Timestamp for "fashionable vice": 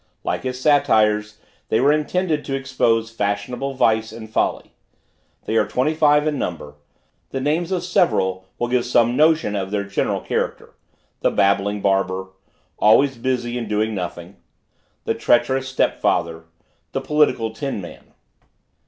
3.11-4.11